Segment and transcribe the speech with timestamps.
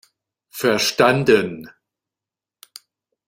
[0.49, 1.67] Verstanden!